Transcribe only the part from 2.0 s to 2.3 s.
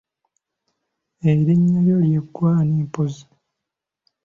ye